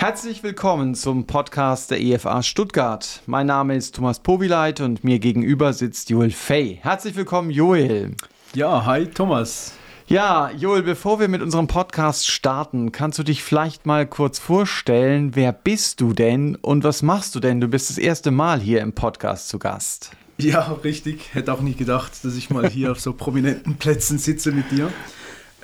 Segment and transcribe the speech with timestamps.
[0.00, 3.20] Herzlich willkommen zum Podcast der EFA Stuttgart.
[3.26, 6.78] Mein Name ist Thomas Povileit und mir gegenüber sitzt Joel Fay.
[6.80, 8.14] Herzlich willkommen, Joel.
[8.54, 9.72] Ja, hi Thomas.
[10.06, 15.34] Ja, Joel, bevor wir mit unserem Podcast starten, kannst du dich vielleicht mal kurz vorstellen,
[15.34, 17.60] wer bist du denn und was machst du denn?
[17.60, 20.12] Du bist das erste Mal hier im Podcast zu Gast.
[20.38, 21.34] Ja, richtig.
[21.34, 24.92] Hätte auch nicht gedacht, dass ich mal hier auf so prominenten Plätzen sitze mit dir.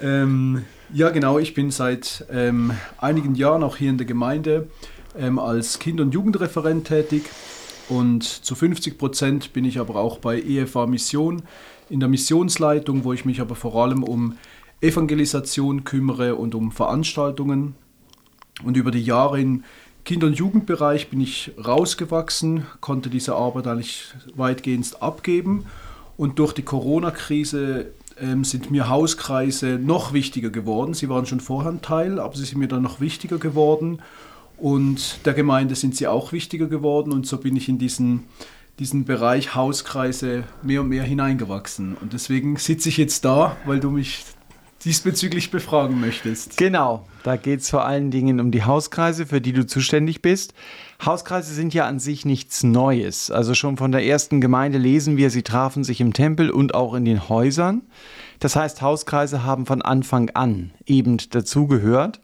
[0.02, 1.38] Ähm, ja, genau.
[1.40, 4.68] Ich bin seit ähm, einigen Jahren auch hier in der Gemeinde
[5.18, 7.24] ähm, als Kind- und Jugendreferent tätig.
[7.88, 11.42] Und zu 50 Prozent bin ich aber auch bei EFA Mission
[11.90, 14.38] in der Missionsleitung, wo ich mich aber vor allem um
[14.80, 17.74] Evangelisation kümmere und um Veranstaltungen.
[18.62, 19.64] Und über die Jahre im
[20.04, 25.66] Kinder- und Jugendbereich bin ich rausgewachsen, konnte diese Arbeit eigentlich weitgehend abgeben.
[26.16, 27.86] Und durch die Corona-Krise
[28.20, 30.94] ähm, sind mir Hauskreise noch wichtiger geworden.
[30.94, 34.00] Sie waren schon vorher ein Teil, aber sie sind mir dann noch wichtiger geworden.
[34.56, 37.12] Und der Gemeinde sind sie auch wichtiger geworden.
[37.12, 38.24] Und so bin ich in diesen
[38.78, 41.96] diesen Bereich Hauskreise mehr und mehr hineingewachsen.
[42.00, 44.24] Und deswegen sitze ich jetzt da, weil du mich
[44.84, 46.56] diesbezüglich befragen möchtest.
[46.56, 50.54] Genau, da geht es vor allen Dingen um die Hauskreise, für die du zuständig bist.
[51.04, 53.30] Hauskreise sind ja an sich nichts Neues.
[53.30, 56.94] Also schon von der ersten Gemeinde lesen wir, sie trafen sich im Tempel und auch
[56.94, 57.82] in den Häusern.
[58.40, 62.20] Das heißt, Hauskreise haben von Anfang an eben dazugehört.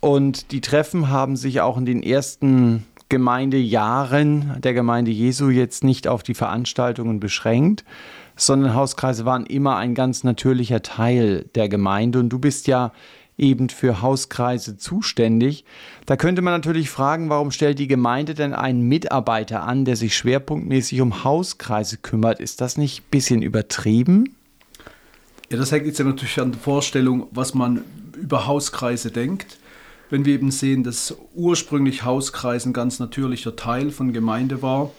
[0.00, 6.08] Und die Treffen haben sich auch in den ersten Gemeindejahren der Gemeinde Jesu jetzt nicht
[6.08, 7.84] auf die Veranstaltungen beschränkt,
[8.46, 12.92] sondern Hauskreise waren immer ein ganz natürlicher Teil der Gemeinde und du bist ja
[13.38, 15.64] eben für Hauskreise zuständig.
[16.06, 20.16] Da könnte man natürlich fragen, warum stellt die Gemeinde denn einen Mitarbeiter an, der sich
[20.16, 22.40] schwerpunktmäßig um Hauskreise kümmert?
[22.40, 24.36] Ist das nicht ein bisschen übertrieben?
[25.50, 27.82] Ja, das hängt jetzt natürlich an der Vorstellung, was man
[28.16, 29.58] über Hauskreise denkt
[30.12, 34.90] wenn wir eben sehen, dass ursprünglich Hauskreis ein ganz natürlicher Teil von Gemeinde war,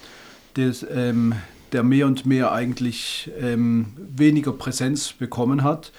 [0.58, 1.36] des, ähm,
[1.74, 5.92] der mehr und mehr eigentlich ähm, weniger Präsenz bekommen hat,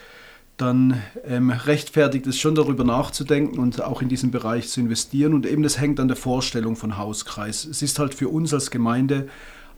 [0.56, 5.34] dann ähm, rechtfertigt es schon darüber nachzudenken und auch in diesen Bereich zu investieren.
[5.34, 7.64] Und eben das hängt an der Vorstellung von Hauskreis.
[7.64, 9.28] Es ist halt für uns als Gemeinde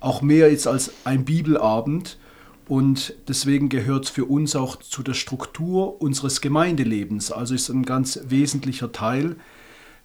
[0.01, 2.19] auch mehr jetzt als ein Bibelabend,
[2.69, 7.31] und deswegen gehört es für uns auch zu der Struktur unseres Gemeindelebens.
[7.31, 9.37] Also ist ein ganz wesentlicher Teil.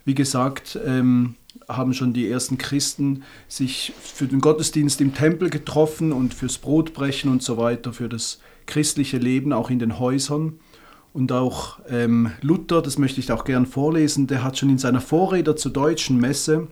[0.06, 1.36] Wie gesagt, ähm,
[1.76, 7.32] haben schon die ersten Christen sich für den Gottesdienst im Tempel getroffen und fürs Brotbrechen
[7.32, 10.60] und so weiter, für das christliche Leben auch in den Häusern.
[11.14, 15.02] Und auch ähm, Luther, das möchte ich auch gern vorlesen, der hat schon in seiner
[15.02, 16.68] Vorrede zur deutschen Messe,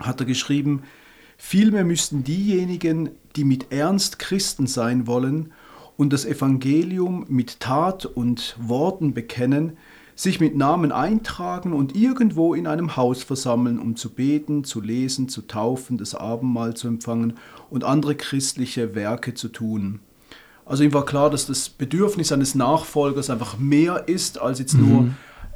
[0.00, 0.82] hat er geschrieben,
[1.36, 5.52] Vielmehr müssten diejenigen, die mit Ernst Christen sein wollen
[5.96, 9.76] und das Evangelium mit Tat und Worten bekennen,
[10.16, 15.28] sich mit Namen eintragen und irgendwo in einem Haus versammeln, um zu beten, zu lesen,
[15.28, 17.34] zu taufen, das Abendmahl zu empfangen
[17.70, 20.00] und andere christliche Werke zu tun.
[20.66, 24.88] Also ihm war klar, dass das Bedürfnis eines Nachfolgers einfach mehr ist, als jetzt mhm.
[24.88, 25.08] nur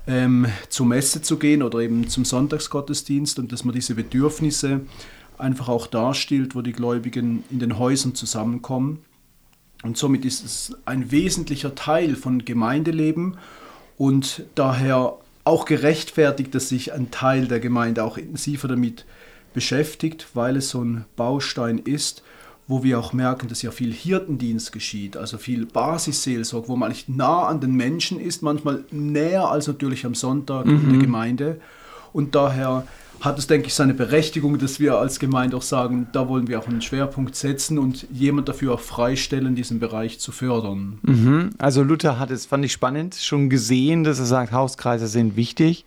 [0.07, 4.81] ähm, zur Messe zu gehen oder eben zum Sonntagsgottesdienst und dass man diese Bedürfnisse
[5.39, 8.99] einfach auch darstellt, wo die Gläubigen in den Häusern zusammenkommen.
[9.85, 13.37] Und somit ist es ein wesentlicher Teil von Gemeindeleben
[13.99, 19.05] und daher auch gerechtfertigt, dass sich ein Teil der Gemeinde auch intensiver damit
[19.55, 22.23] beschäftigt, weil es so ein Baustein ist,
[22.69, 27.09] wo wir auch merken, dass ja viel Hirtendienst geschieht, also viel Basisseelsorge, wo man nicht
[27.09, 30.73] nah an den Menschen ist, manchmal näher als natürlich am Sonntag mhm.
[30.73, 31.01] in der mhm.
[31.01, 31.61] Gemeinde.
[32.13, 32.87] Und daher
[33.21, 36.59] hat es, denke ich, seine Berechtigung, dass wir als Gemeinde auch sagen, da wollen wir
[36.59, 40.99] auch einen Schwerpunkt setzen und jemand dafür auch freistellen, diesen Bereich zu fördern.
[41.03, 41.51] Mhm.
[41.59, 45.85] Also Luther hat es, fand ich spannend, schon gesehen, dass er sagt, Hauskreise sind wichtig.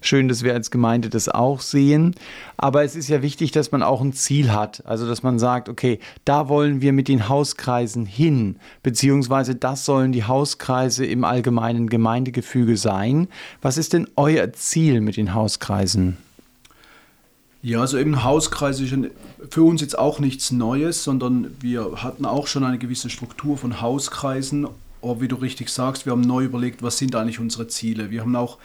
[0.00, 2.14] Schön, dass wir als Gemeinde das auch sehen.
[2.56, 4.86] Aber es ist ja wichtig, dass man auch ein Ziel hat.
[4.86, 8.56] Also, dass man sagt, okay, da wollen wir mit den Hauskreisen hin.
[8.84, 13.26] Beziehungsweise das sollen die Hauskreise im allgemeinen Gemeindegefüge sein.
[13.60, 16.16] Was ist denn euer Ziel mit den Hauskreisen?
[17.60, 18.94] Ja, also eben Hauskreise ist
[19.50, 23.80] für uns jetzt auch nichts Neues, sondern wir hatten auch schon eine gewisse Struktur von
[23.80, 24.68] Hauskreisen.
[25.02, 28.10] Aber wie du richtig sagst, wir haben neu überlegt, was sind eigentlich unsere Ziele.
[28.10, 28.58] Wir haben auch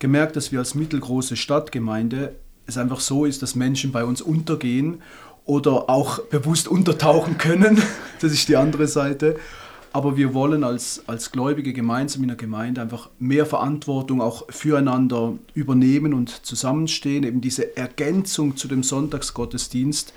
[0.00, 2.34] gemerkt, dass wir als mittelgroße Stadtgemeinde
[2.66, 5.02] es einfach so ist, dass Menschen bei uns untergehen
[5.44, 7.80] oder auch bewusst untertauchen können.
[8.20, 9.36] Das ist die andere Seite.
[9.94, 15.34] Aber wir wollen als, als Gläubige gemeinsam in der Gemeinde einfach mehr Verantwortung auch füreinander
[15.54, 17.22] übernehmen und zusammenstehen.
[17.22, 20.12] Eben diese Ergänzung zu dem Sonntagsgottesdienst.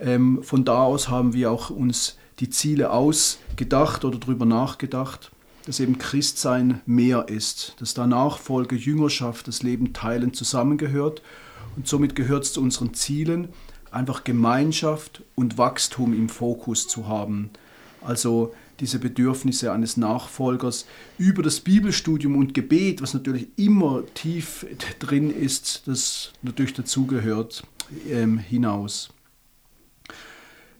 [0.00, 5.30] Ähm, von da aus haben wir auch uns die Ziele ausgedacht oder darüber nachgedacht.
[5.66, 11.22] dass eben Christsein mehr ist, dass da Nachfolge, Jüngerschaft, das Leben teilen zusammengehört
[11.76, 13.48] und somit gehört es zu unseren Zielen,
[13.92, 17.50] einfach Gemeinschaft und Wachstum im Fokus zu haben.
[18.02, 20.86] Also diese Bedürfnisse eines Nachfolgers
[21.18, 24.66] über das Bibelstudium und Gebet, was natürlich immer tief
[24.98, 27.64] drin ist, das natürlich dazugehört,
[28.10, 29.10] ähm, hinaus.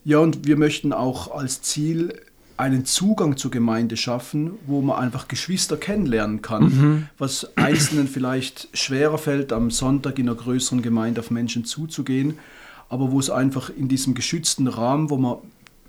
[0.03, 2.13] Ja, und wir möchten auch als Ziel
[2.57, 7.07] einen Zugang zur Gemeinde schaffen, wo man einfach Geschwister kennenlernen kann, mhm.
[7.17, 12.39] was Einzelnen vielleicht schwerer fällt, am Sonntag in einer größeren Gemeinde auf Menschen zuzugehen,
[12.87, 15.37] aber wo es einfach in diesem geschützten Rahmen, wo man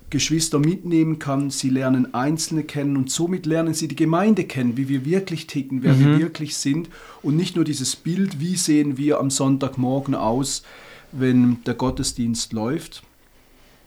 [0.09, 4.87] Geschwister mitnehmen kann, sie lernen Einzelne kennen und somit lernen sie die Gemeinde kennen, wie
[4.87, 5.99] wir wirklich ticken, wer mhm.
[5.99, 6.89] wir wirklich sind
[7.21, 10.63] und nicht nur dieses Bild, wie sehen wir am Sonntagmorgen aus,
[11.11, 13.03] wenn der Gottesdienst läuft.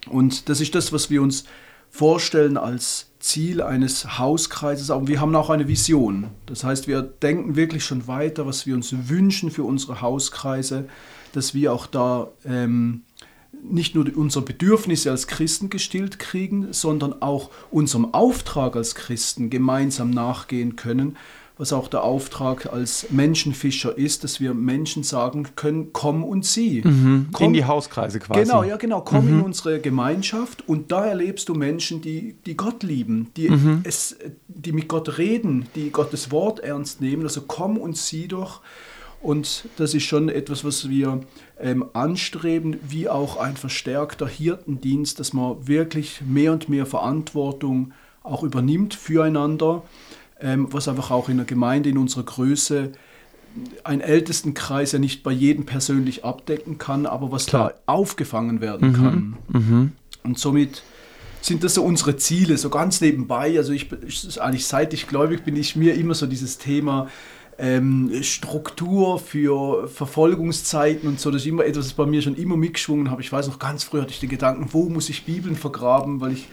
[0.09, 1.45] Und das ist das, was wir uns
[1.91, 4.91] vorstellen als Ziel eines Hauskreises.
[4.91, 6.29] Aber wir haben auch eine Vision.
[6.47, 10.89] Das heißt, wir denken wirklich schon weiter, was wir uns wünschen für unsere Hauskreise,
[11.33, 13.03] dass wir auch da ähm,
[13.63, 20.11] nicht nur unsere Bedürfnisse als Christen gestillt kriegen, sondern auch unserem Auftrag als Christen gemeinsam
[20.11, 21.17] nachgehen können,
[21.61, 26.81] was auch der Auftrag als Menschenfischer ist, dass wir Menschen sagen können, komm und sieh.
[26.83, 27.29] Mhm.
[27.33, 28.41] Komm, in die Hauskreise quasi.
[28.41, 29.39] Genau, ja genau, komm mhm.
[29.41, 33.83] in unsere Gemeinschaft und da erlebst du Menschen, die, die Gott lieben, die, mhm.
[33.85, 34.17] es,
[34.49, 37.25] die mit Gott reden, die Gottes Wort ernst nehmen.
[37.25, 38.63] Also komm und sieh doch.
[39.23, 41.21] Und das ist schon etwas, was wir
[41.59, 48.43] ähm, anstreben, wie auch ein verstärkter Hirtendienst, dass man wirklich mehr und mehr Verantwortung auch
[48.43, 49.83] übernimmt füreinander
[50.41, 52.93] ähm, was einfach auch in der Gemeinde in unserer Größe
[53.83, 57.71] ein Ältestenkreis ja nicht bei jedem persönlich abdecken kann, aber was Klar.
[57.71, 58.95] da aufgefangen werden mhm.
[58.95, 59.37] kann.
[59.49, 59.93] Mhm.
[60.23, 60.83] Und somit
[61.41, 63.57] sind das so unsere Ziele, so ganz nebenbei.
[63.57, 67.09] Also ich, ich eigentlich seit ich gläubig bin, ich mir immer so dieses Thema
[67.59, 72.57] ähm, Struktur für Verfolgungszeiten und so, das ist immer etwas, das bei mir schon immer
[72.57, 73.23] mitgeschwungen habe.
[73.23, 76.33] Ich weiß noch, ganz früh hatte ich den Gedanken, wo muss ich Bibeln vergraben, weil
[76.33, 76.49] ich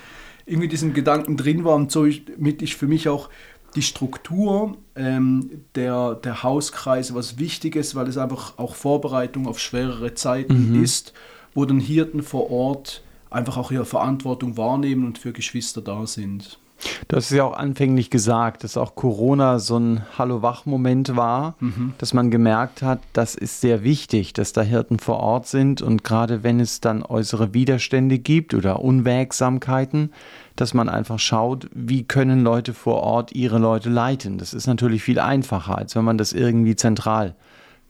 [0.46, 2.08] irgendwie diesen Gedanken drin war und so
[2.38, 3.30] mit ich für mich auch
[3.76, 10.14] die Struktur ähm, der, der Hauskreise was Wichtiges, weil es einfach auch Vorbereitung auf schwerere
[10.14, 10.84] Zeiten mhm.
[10.84, 11.14] ist,
[11.54, 16.60] wo dann Hirten vor Ort einfach auch ihre Verantwortung wahrnehmen und für Geschwister da sind.
[17.08, 21.94] Du hast es ja auch anfänglich gesagt, dass auch Corona so ein Hallo-Wach-Moment war, mhm.
[21.98, 26.04] dass man gemerkt hat, das ist sehr wichtig, dass da Hirten vor Ort sind und
[26.04, 30.12] gerade wenn es dann äußere Widerstände gibt oder Unwägsamkeiten,
[30.56, 34.38] dass man einfach schaut, wie können Leute vor Ort ihre Leute leiten.
[34.38, 37.36] Das ist natürlich viel einfacher, als wenn man das irgendwie zentral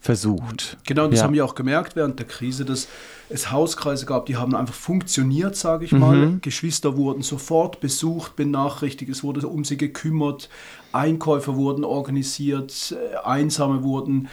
[0.00, 0.76] versucht.
[0.86, 1.24] Genau, das ja.
[1.24, 2.88] haben wir auch gemerkt während der Krise, dass
[3.28, 5.98] es Hauskreise gab, die haben einfach funktioniert, sage ich mhm.
[5.98, 6.38] mal.
[6.40, 10.48] Geschwister wurden sofort besucht, benachrichtigt, es wurde um sie gekümmert,
[10.92, 14.28] Einkäufer wurden organisiert, äh, Einsame wurden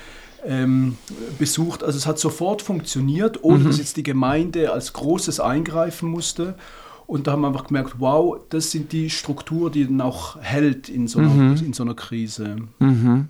[0.46, 0.98] ähm,
[1.40, 1.84] besucht.
[1.84, 3.68] Also es hat sofort funktioniert, ohne mhm.
[3.68, 6.56] dass jetzt die Gemeinde als großes eingreifen musste.
[7.08, 10.90] Und da haben wir einfach gemerkt, wow, das sind die Strukturen, die dann auch hält
[10.90, 11.58] in so einer, mhm.
[11.58, 12.58] in so einer Krise.
[12.80, 13.30] Mhm.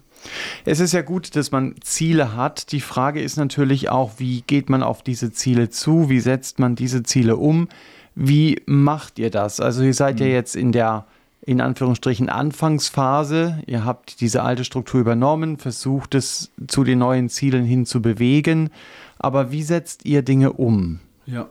[0.66, 2.72] Es ist ja gut, dass man Ziele hat.
[2.72, 6.10] Die Frage ist natürlich auch, wie geht man auf diese Ziele zu?
[6.10, 7.68] Wie setzt man diese Ziele um?
[8.16, 9.60] Wie macht ihr das?
[9.60, 10.26] Also ihr seid mhm.
[10.26, 11.06] ja jetzt in der
[11.46, 13.62] in Anführungsstrichen Anfangsphase.
[13.68, 18.72] Ihr habt diese alte Struktur übernommen, versucht es zu den neuen Zielen hin zu bewegen.
[19.20, 21.00] Aber wie setzt ihr Dinge um?
[21.28, 21.48] Ja.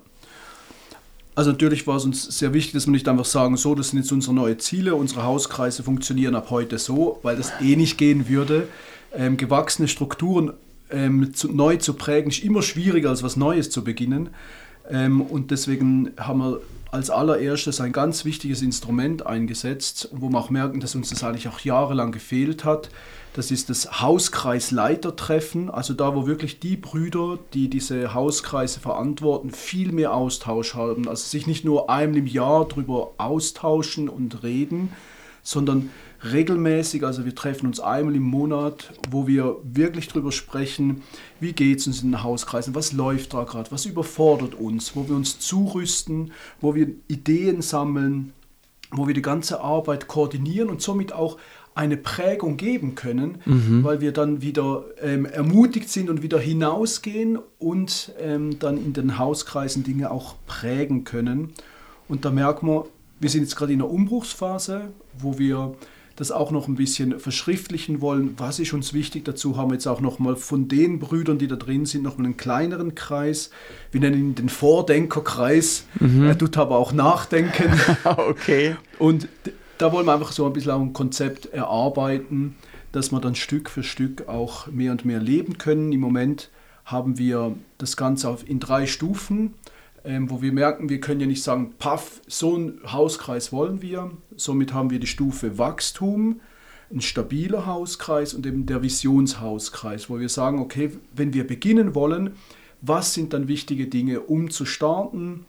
[1.34, 3.98] Also natürlich war es uns sehr wichtig, dass wir nicht einfach sagen, so, das sind
[3.98, 8.28] jetzt unsere neuen Ziele, unsere Hauskreise funktionieren ab heute so, weil das eh nicht gehen
[8.28, 8.68] würde.
[9.12, 10.52] Ähm, gewachsene Strukturen
[10.90, 14.30] ähm, zu, neu zu prägen ist immer schwieriger, als was Neues zu beginnen.
[14.88, 16.60] Ähm, und deswegen haben wir
[16.90, 21.48] als allererstes ein ganz wichtiges Instrument eingesetzt, wo wir auch merken, dass uns das eigentlich
[21.48, 22.88] auch jahrelang gefehlt hat.
[23.32, 29.90] Das ist das Hauskreisleitertreffen, also da, wo wirklich die Brüder, die diese Hauskreise verantworten, viel
[29.90, 31.08] mehr Austausch haben.
[31.08, 34.92] Also sich nicht nur einmal im Jahr darüber austauschen und reden,
[35.42, 35.90] sondern
[36.33, 41.02] regelmäßig, also wir treffen uns einmal im Monat, wo wir wirklich darüber sprechen,
[41.40, 45.09] wie geht es uns in den Hauskreisen, was läuft da gerade, was überfordert uns, wo
[45.09, 48.33] wir uns zurüsten, wo wir Ideen sammeln,
[48.90, 51.38] wo wir die ganze Arbeit koordinieren und somit auch
[51.75, 53.83] eine Prägung geben können, mhm.
[53.83, 59.19] weil wir dann wieder ähm, ermutigt sind und wieder hinausgehen und ähm, dann in den
[59.19, 61.52] Hauskreisen Dinge auch prägen können.
[62.09, 62.87] Und da merken wir,
[63.19, 65.75] wir sind jetzt gerade in einer Umbruchsphase, wo wir
[66.16, 68.35] das auch noch ein bisschen verschriftlichen wollen.
[68.38, 69.25] Was ist uns wichtig?
[69.25, 72.18] Dazu haben wir jetzt auch noch mal von den Brüdern, die da drin sind, noch
[72.18, 73.50] mal einen kleineren Kreis.
[73.90, 75.87] Wir nennen ihn den Vordenkerkreis.
[75.99, 76.25] Mhm.
[76.25, 77.73] Er tut aber auch nachdenken.
[78.04, 78.76] okay.
[78.99, 79.28] Und
[79.78, 82.54] da wollen wir einfach so ein bisschen auch ein Konzept erarbeiten,
[82.92, 85.92] dass wir dann Stück für Stück auch mehr und mehr leben können.
[85.92, 86.50] Im Moment
[86.85, 89.54] haben wir das Ganze in drei Stufen,
[90.04, 94.11] ähm, wo wir merken, wir können ja nicht sagen, paff, so einen Hauskreis wollen wir.
[94.37, 96.40] Somit haben wir die Stufe Wachstum,
[96.92, 102.34] ein stabiler Hauskreis und eben der Visionshauskreis, wo wir sagen, okay, wenn wir beginnen wollen,
[102.82, 105.46] was sind dann wichtige Dinge, um zu starten?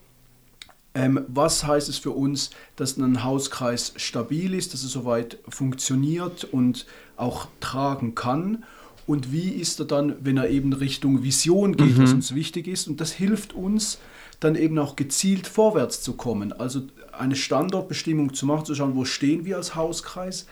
[0.93, 6.45] Ähm, was heißt es für uns, dass ein Hauskreis stabil ist, dass er soweit funktioniert
[6.45, 6.85] und
[7.17, 8.63] auch tragen kann?
[9.05, 12.03] Und wie ist er dann, wenn er eben Richtung Vision geht, mhm.
[12.03, 12.88] was uns wichtig ist?
[12.88, 14.00] Und das hilft uns,
[14.45, 16.53] dann eben auch gezielt vorwärts zu kommen.
[16.53, 20.45] Also eine Standortbestimmung zu machen, zu schauen, wo stehen wir als Hauskreis,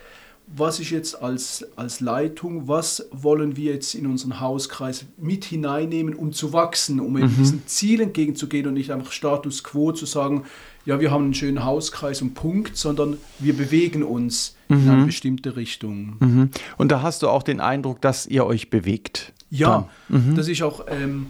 [0.48, 6.16] was ist jetzt als, als Leitung, was wollen wir jetzt in unseren Hauskreis mit hineinnehmen,
[6.16, 7.34] um zu wachsen, um mhm.
[7.38, 10.44] diesen Zielen entgegenzugehen und nicht einfach Status quo zu sagen,
[10.86, 14.76] ja, wir haben einen schönen Hauskreis und Punkt, sondern wir bewegen uns mhm.
[14.76, 15.06] in eine mhm.
[15.06, 16.16] bestimmte Richtung.
[16.20, 16.50] Mhm.
[16.78, 19.32] Und da hast du auch den Eindruck, dass ihr euch bewegt.
[19.50, 20.36] Ja, mhm.
[20.36, 21.28] das ist auch, ähm,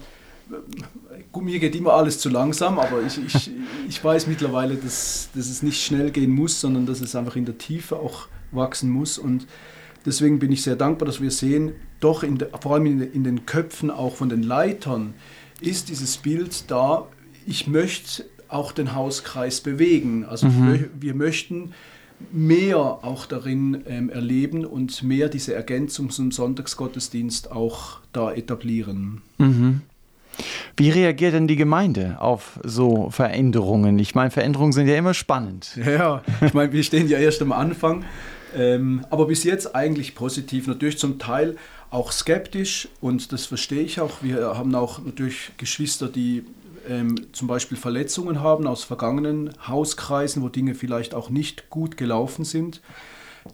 [1.42, 3.52] mir geht immer alles zu langsam, aber ich, ich,
[3.90, 7.46] ich weiß mittlerweile, dass, dass es nicht schnell gehen muss, sondern dass es einfach in
[7.46, 9.18] der Tiefe auch wachsen muss.
[9.18, 9.48] Und
[10.06, 13.24] deswegen bin ich sehr dankbar, dass wir sehen, doch in de, vor allem in, in
[13.24, 15.14] den Köpfen auch von den Leitern
[15.62, 17.08] ist dieses Bild da,
[17.46, 20.26] ich möchte auch den Hauskreis bewegen.
[20.26, 20.90] Also mhm.
[21.00, 21.72] wir möchten
[22.32, 29.22] mehr auch darin ähm, erleben und mehr diese Ergänzung zum Sonntagsgottesdienst auch da etablieren.
[29.38, 29.82] Mhm.
[30.78, 34.00] Wie reagiert denn die Gemeinde auf so Veränderungen?
[34.00, 35.78] Ich meine, Veränderungen sind ja immer spannend.
[35.86, 38.04] Ja, ich meine, wir stehen ja erst am Anfang.
[38.56, 40.68] Ähm, aber bis jetzt eigentlich positiv.
[40.68, 41.56] Natürlich zum Teil
[41.92, 44.24] auch skeptisch und das verstehe ich auch.
[44.24, 46.44] Wir haben auch natürlich Geschwister, die
[46.90, 52.46] ähm, zum Beispiel Verletzungen haben aus vergangenen Hauskreisen, wo Dinge vielleicht auch nicht gut gelaufen
[52.46, 52.82] sind,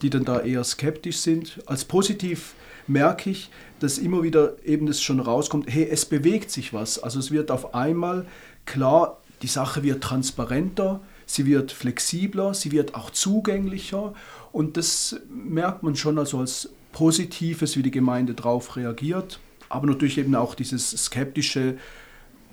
[0.02, 1.60] die dann da eher skeptisch sind.
[1.66, 2.54] Als positiv
[2.90, 7.02] merke ich, dass immer wieder eben das schon rauskommt, hey, es bewegt sich was.
[7.02, 8.26] Also es wird auf einmal
[8.66, 14.14] klar, die Sache wird transparenter, sie wird flexibler, sie wird auch zugänglicher
[14.52, 19.40] und das merkt man schon also als Positives, wie die Gemeinde darauf reagiert.
[19.70, 21.78] Aber natürlich eben auch dieses skeptische,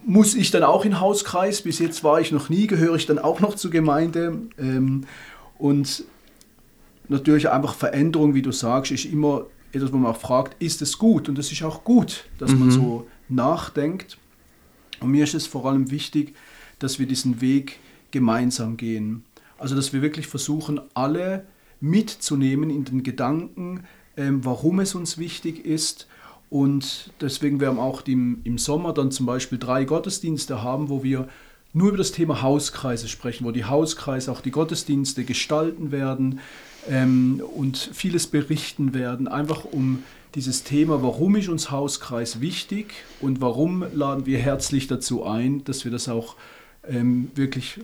[0.05, 1.63] muss ich dann auch in Hauskreis?
[1.63, 4.39] Bis jetzt war ich noch nie, gehöre ich dann auch noch zur Gemeinde?
[4.59, 5.05] Ähm,
[5.59, 6.05] und
[7.09, 10.99] natürlich einfach Veränderung, wie du sagst, ist immer etwas, wo man auch fragt, ist es
[10.99, 11.29] gut?
[11.29, 12.59] Und es ist auch gut, dass mhm.
[12.59, 14.19] man so nachdenkt.
[15.01, 16.35] Und mir ist es vor allem wichtig,
[16.79, 17.79] dass wir diesen Weg
[18.11, 19.25] gemeinsam gehen.
[19.59, 21.47] Also dass wir wirklich versuchen, alle
[21.81, 23.85] mitzunehmen in den Gedanken,
[24.17, 26.07] ähm, warum es uns wichtig ist.
[26.49, 31.03] Und deswegen werden wir auch im, im Sommer dann zum Beispiel drei Gottesdienste haben, wo
[31.03, 31.29] wir
[31.73, 36.41] nur über das Thema Hauskreise sprechen, wo die Hauskreise auch die Gottesdienste gestalten werden
[36.91, 40.03] ähm, und vieles berichten werden, einfach um
[40.35, 45.85] dieses Thema, warum ist uns Hauskreis wichtig und warum laden wir herzlich dazu ein, dass
[45.85, 46.37] wir das auch
[46.87, 47.81] ähm, wirklich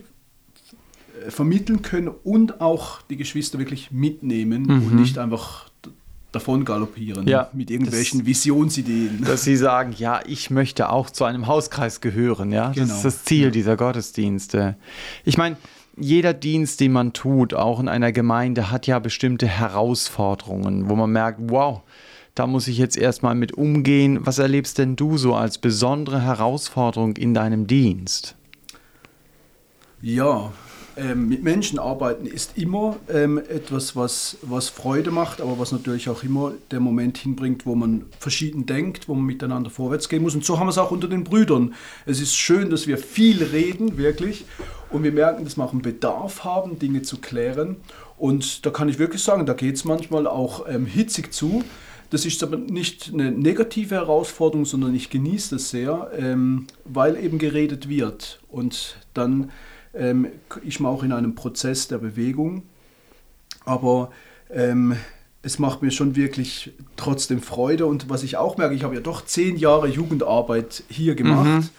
[1.25, 4.69] äh, vermitteln können und auch die Geschwister wirklich mitnehmen mhm.
[4.69, 5.69] und nicht einfach
[6.31, 9.23] davon galoppieren ja, mit irgendwelchen das, Visionsideen.
[9.23, 12.67] Dass sie sagen, ja, ich möchte auch zu einem Hauskreis gehören, ja.
[12.67, 12.95] Das genau.
[12.95, 13.49] ist das Ziel ja.
[13.51, 14.75] dieser Gottesdienste.
[15.25, 15.57] Ich meine,
[15.97, 21.11] jeder Dienst, den man tut, auch in einer Gemeinde, hat ja bestimmte Herausforderungen, wo man
[21.11, 21.81] merkt, wow,
[22.35, 24.19] da muss ich jetzt erstmal mit umgehen.
[24.25, 28.35] Was erlebst denn du so als besondere Herausforderung in deinem Dienst?
[30.01, 30.51] Ja,
[30.95, 36.07] ähm, mit Menschen arbeiten ist immer ähm, etwas, was, was Freude macht, aber was natürlich
[36.09, 40.35] auch immer der Moment hinbringt, wo man verschieden denkt, wo man miteinander vorwärts gehen muss.
[40.35, 41.73] Und so haben wir es auch unter den Brüdern.
[42.05, 44.45] Es ist schön, dass wir viel reden, wirklich.
[44.93, 47.77] Und wir merken, dass wir auch einen Bedarf haben, Dinge zu klären.
[48.17, 51.63] Und da kann ich wirklich sagen, da geht es manchmal auch ähm, hitzig zu.
[52.11, 57.39] Das ist aber nicht eine negative Herausforderung, sondern ich genieße es sehr, ähm, weil eben
[57.39, 58.39] geredet wird.
[58.49, 59.49] Und dann
[59.95, 60.27] ähm,
[60.63, 62.61] ist man auch in einem Prozess der Bewegung.
[63.65, 64.11] Aber
[64.51, 64.95] ähm,
[65.41, 67.87] es macht mir schon wirklich trotzdem Freude.
[67.87, 71.45] Und was ich auch merke, ich habe ja doch zehn Jahre Jugendarbeit hier gemacht.
[71.45, 71.69] Mhm.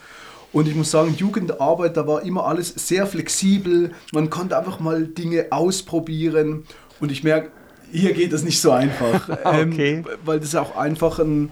[0.54, 3.90] Und ich muss sagen, Jugendarbeit, da war immer alles sehr flexibel.
[4.12, 6.64] Man konnte einfach mal Dinge ausprobieren.
[7.00, 7.50] Und ich merke,
[7.90, 9.28] hier geht das nicht so einfach.
[9.44, 9.96] okay.
[9.96, 11.50] ähm, weil das auch einfach ein,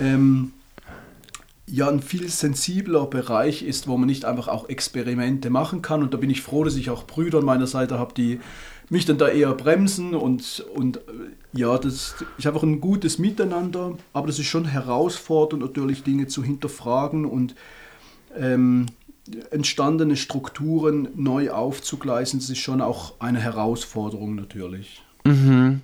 [0.00, 0.54] ähm,
[1.66, 6.02] ja ein viel sensibler Bereich ist, wo man nicht einfach auch Experimente machen kann.
[6.02, 8.40] Und da bin ich froh, dass ich auch Brüder an meiner Seite habe, die
[8.88, 11.00] mich dann da eher bremsen und, und äh,
[11.52, 16.42] ja, das ist einfach ein gutes Miteinander, aber das ist schon herausfordernd, natürlich Dinge zu
[16.42, 17.54] hinterfragen und
[18.36, 18.86] ähm,
[19.50, 25.02] entstandene Strukturen neu aufzugleisen, das ist schon auch eine Herausforderung natürlich.
[25.24, 25.80] Mhm.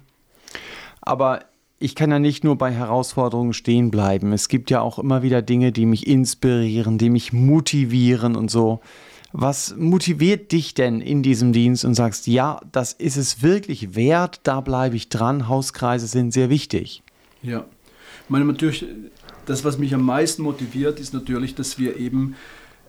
[1.00, 1.44] Aber
[1.78, 4.32] ich kann ja nicht nur bei Herausforderungen stehen bleiben.
[4.32, 8.80] Es gibt ja auch immer wieder Dinge, die mich inspirieren, die mich motivieren und so.
[9.32, 14.40] Was motiviert dich denn in diesem Dienst und sagst, ja, das ist es wirklich wert,
[14.44, 17.02] da bleibe ich dran, Hauskreise sind sehr wichtig?
[17.42, 17.66] Ja,
[18.24, 18.86] ich meine natürlich,
[19.48, 22.36] das, was mich am meisten motiviert, ist natürlich, dass wir eben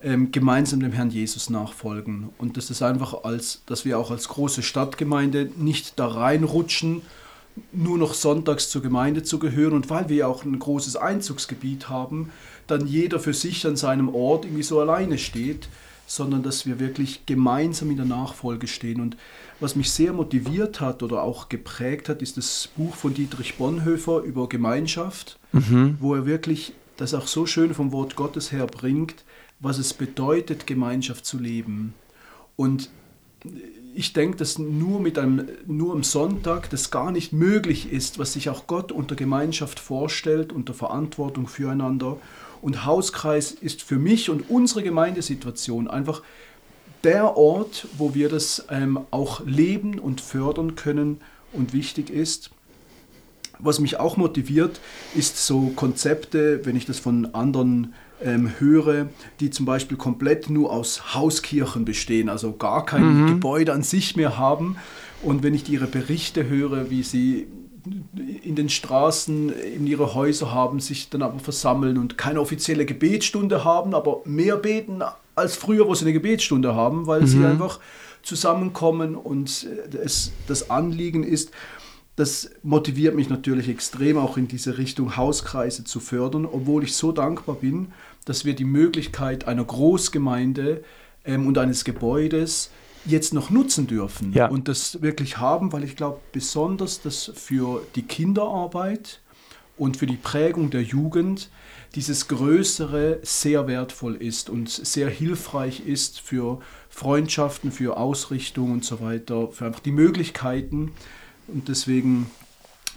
[0.04, 2.30] ähm, gemeinsam dem Herrn Jesus nachfolgen.
[2.38, 7.02] Und das einfach als, dass wir auch als große Stadtgemeinde nicht da reinrutschen,
[7.72, 9.74] nur noch sonntags zur Gemeinde zu gehören.
[9.74, 12.30] Und weil wir ja auch ein großes Einzugsgebiet haben,
[12.68, 15.70] dann jeder für sich an seinem Ort irgendwie so alleine steht,
[16.10, 19.00] sondern dass wir wirklich gemeinsam in der Nachfolge stehen.
[19.00, 19.16] Und
[19.60, 24.22] was mich sehr motiviert hat oder auch geprägt hat, ist das Buch von Dietrich Bonhoeffer
[24.24, 25.98] über Gemeinschaft, mhm.
[26.00, 29.24] wo er wirklich das auch so schön vom Wort Gottes her bringt,
[29.60, 31.94] was es bedeutet, Gemeinschaft zu leben.
[32.56, 32.90] Und
[33.94, 38.34] ich denke, dass nur mit einem, nur am Sonntag das gar nicht möglich ist, was
[38.34, 42.18] sich auch Gott unter Gemeinschaft vorstellt, unter Verantwortung füreinander.
[42.62, 46.22] Und Hauskreis ist für mich und unsere Gemeindesituation einfach
[47.04, 51.22] der Ort, wo wir das ähm, auch leben und fördern können
[51.54, 52.52] und wichtig ist.
[53.58, 54.80] Was mich auch motiviert,
[55.16, 60.72] ist so Konzepte, wenn ich das von anderen ähm, höre, die zum Beispiel komplett nur
[60.72, 63.28] aus Hauskirchen bestehen, also gar kein mhm.
[63.28, 64.78] Gebäude an sich mehr haben.
[65.22, 67.48] Und wenn ich ihre Berichte höre, wie sie
[68.44, 73.64] in den Straßen in ihre Häuser haben, sich dann aber versammeln und keine offizielle Gebetsstunde
[73.64, 75.02] haben, aber mehr beten
[75.36, 77.28] als früher, wo sie eine Gebetsstunde haben, weil mhm.
[77.28, 77.80] sie einfach
[78.22, 79.68] zusammenkommen und
[80.04, 81.52] es, das Anliegen ist,
[82.16, 87.14] das motiviert mich natürlich extrem auch in diese Richtung Hauskreise zu fördern, obwohl ich so
[87.14, 87.94] dankbar bin,
[88.26, 90.84] dass wir die Möglichkeit einer Großgemeinde
[91.24, 92.72] ähm, und eines Gebäudes
[93.06, 94.48] jetzt noch nutzen dürfen ja.
[94.48, 99.22] und das wirklich haben, weil ich glaube besonders, dass für die Kinderarbeit
[99.78, 101.50] und für die Prägung der Jugend
[101.96, 109.02] dieses Größere sehr wertvoll ist und sehr hilfreich ist für Freundschaften, für Ausrichtung und so
[109.02, 110.92] weiter, für einfach die Möglichkeiten.
[111.48, 112.30] Und deswegen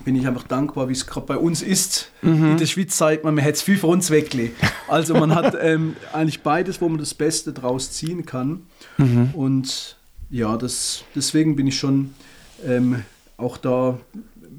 [0.05, 2.11] bin ich einfach dankbar, wie es gerade bei uns ist.
[2.23, 2.53] Mhm.
[2.53, 4.57] In der Schweiz zeigt man, man hat es viel von uns weggelegt.
[4.89, 8.67] Also man hat ähm, eigentlich beides, wo man das Beste draus ziehen kann.
[8.99, 9.31] Mhm.
[9.33, 9.97] Und
[10.29, 12.13] ja, das, deswegen bin ich schon
[12.67, 13.03] ähm,
[13.39, 13.99] auch da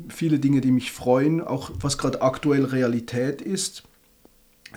[0.09, 3.83] viele Dinge, die mich freuen, auch was gerade aktuell Realität ist.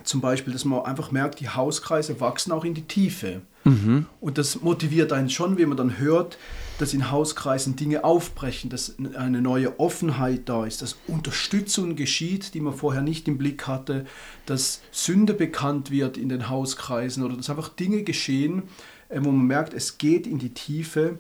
[0.05, 3.41] Zum Beispiel, dass man einfach merkt, die Hauskreise wachsen auch in die Tiefe.
[3.65, 4.07] Mhm.
[4.21, 6.37] Und das motiviert einen schon, wenn man dann hört,
[6.79, 12.61] dass in Hauskreisen Dinge aufbrechen, dass eine neue Offenheit da ist, dass Unterstützung geschieht, die
[12.61, 14.05] man vorher nicht im Blick hatte,
[14.45, 18.65] dass Sünde bekannt wird in den Hauskreisen oder dass einfach Dinge geschehen,
[19.09, 21.19] äh, wo man merkt, es geht in die Tiefe.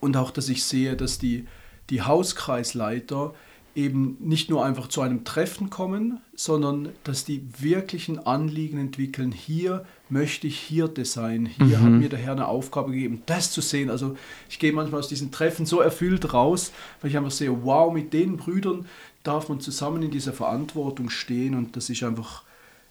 [0.00, 1.46] Und auch, dass ich sehe, dass die,
[1.90, 3.34] die Hauskreisleiter
[3.74, 9.32] eben nicht nur einfach zu einem Treffen kommen, sondern dass die wirklichen Anliegen entwickeln.
[9.32, 11.46] Hier möchte ich Hirte sein.
[11.46, 11.82] Hier mhm.
[11.82, 13.88] hat mir der Herr eine Aufgabe gegeben, das zu sehen.
[13.88, 14.16] Also
[14.50, 18.12] ich gehe manchmal aus diesen Treffen so erfüllt raus, weil ich einfach sehe, wow, mit
[18.12, 18.86] den Brüdern
[19.22, 22.42] darf man zusammen in dieser Verantwortung stehen und das ist einfach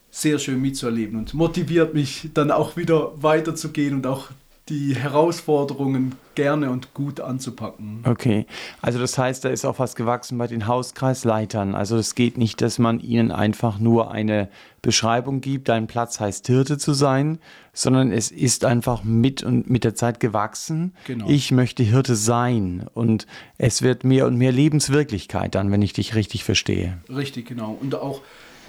[0.09, 4.29] sehr schön mitzuerleben und motiviert mich dann auch wieder weiterzugehen und auch
[4.71, 8.05] die Herausforderungen gerne und gut anzupacken.
[8.05, 8.45] Okay,
[8.81, 11.75] also das heißt, da ist auch was gewachsen bei den Hauskreisleitern.
[11.75, 14.47] Also es geht nicht, dass man ihnen einfach nur eine
[14.81, 17.39] Beschreibung gibt, dein Platz heißt Hirte zu sein,
[17.73, 20.95] sondern es ist einfach mit und mit der Zeit gewachsen.
[21.05, 21.27] Genau.
[21.27, 26.15] Ich möchte Hirte sein und es wird mehr und mehr Lebenswirklichkeit dann, wenn ich dich
[26.15, 26.97] richtig verstehe.
[27.13, 27.77] Richtig, genau.
[27.81, 28.21] Und auch,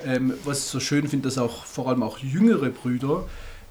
[0.04, 3.24] ähm, was ich so schön finde, dass auch vor allem auch jüngere Brüder,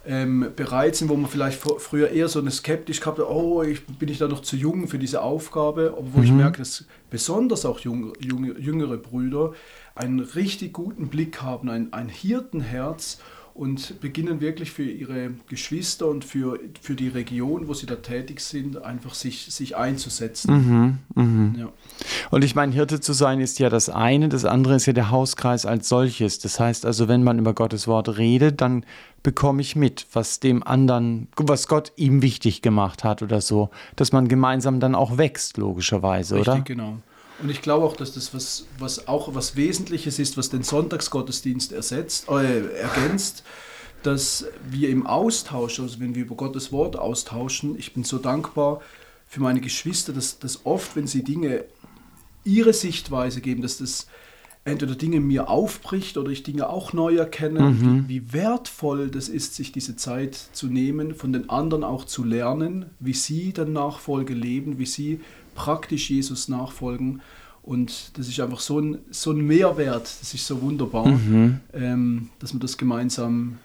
[0.06, 3.86] ähm, bereit sind, wo man vielleicht früher eher so eine skeptisch gehabt hat, oh, ich,
[3.86, 6.24] bin ich da noch zu jung für diese Aufgabe, aber wo mhm.
[6.24, 9.54] ich merke, dass besonders auch jung, jung, jüngere Brüder
[9.94, 13.20] einen richtig guten Blick haben, ein, ein Hirtenherz
[13.54, 18.40] und beginnen wirklich für ihre Geschwister und für, für die Region, wo sie da tätig
[18.40, 21.00] sind, einfach sich, sich einzusetzen.
[21.16, 21.60] Mhm, mh.
[21.60, 21.70] ja.
[22.30, 25.12] Und ich meine, Hirte zu sein ist ja das eine, das andere ist ja der
[25.12, 26.40] Hauskreis als solches.
[26.40, 28.86] Das heißt also, wenn man über Gottes Wort redet, dann
[29.24, 34.12] bekomme ich mit, was dem anderen, was Gott ihm wichtig gemacht hat oder so, dass
[34.12, 36.62] man gemeinsam dann auch wächst, logischerweise, Richtig, oder?
[36.62, 36.98] genau.
[37.42, 41.72] Und ich glaube auch, dass das was, was auch was Wesentliches ist, was den Sonntagsgottesdienst
[41.72, 43.44] ersetzt, äh, ergänzt,
[44.04, 48.82] dass wir im Austausch, also wenn wir über Gottes Wort austauschen, ich bin so dankbar
[49.28, 51.66] für meine Geschwister, dass, dass oft, wenn sie Dinge
[52.44, 54.08] ihre Sichtweise geben, dass das
[54.64, 58.06] entweder Dinge mir aufbricht oder ich Dinge auch neu erkenne, Mhm.
[58.08, 62.24] wie, wie wertvoll das ist, sich diese Zeit zu nehmen, von den anderen auch zu
[62.24, 65.20] lernen, wie sie dann Nachfolge leben, wie sie
[65.56, 67.22] praktisch Jesus nachfolgen.
[67.64, 71.60] Und das ist einfach so ein, so ein Mehrwert, das ist so wunderbar, Mhm.
[71.74, 73.58] ähm, dass man das gemeinsam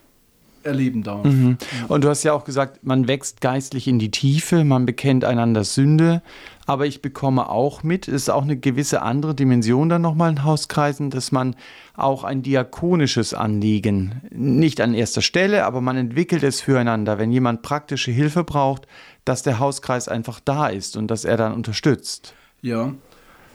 [0.67, 1.25] erleben darf.
[1.25, 1.57] Mhm.
[1.89, 5.65] Und du hast ja auch gesagt, man wächst geistlich in die Tiefe, man bekennt einander
[5.65, 6.23] Sünde,
[6.67, 10.45] aber ich bekomme auch mit, es ist auch eine gewisse andere Dimension dann nochmal in
[10.45, 11.55] Hauskreisen, dass man
[11.97, 17.63] auch ein diakonisches Anliegen, nicht an erster Stelle, aber man entwickelt es füreinander, wenn jemand
[17.63, 18.87] praktische Hilfe braucht,
[19.25, 22.35] dass der Hauskreis einfach da ist und dass er dann unterstützt.
[22.63, 22.93] Ja,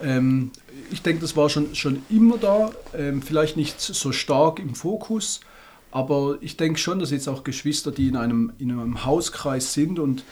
[0.01, 0.51] ähm,
[0.91, 5.41] ich denke, das war schon, schon immer da, ähm, vielleicht nicht so stark im Fokus,
[5.91, 9.99] aber ich denke schon, dass jetzt auch Geschwister, die in einem, in einem Hauskreis sind
[9.99, 10.23] und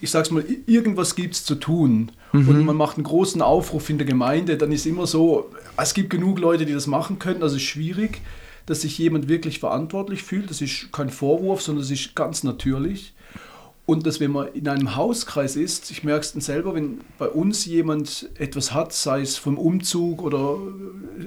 [0.00, 4.06] ich sag's mal, irgendwas gibt's zu tun und man macht einen großen Aufruf in der
[4.06, 7.62] Gemeinde, dann ist immer so, es gibt genug Leute, die das machen können, also es
[7.62, 8.20] ist schwierig,
[8.66, 10.50] dass sich jemand wirklich verantwortlich fühlt.
[10.50, 13.14] Das ist kein Vorwurf, sondern das ist ganz natürlich.
[13.86, 17.28] Und dass wenn man in einem Hauskreis ist, ich merke es dann selber, wenn bei
[17.28, 20.56] uns jemand etwas hat, sei es vom Umzug oder